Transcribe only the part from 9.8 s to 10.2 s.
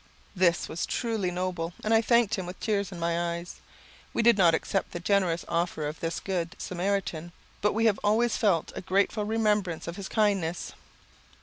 of his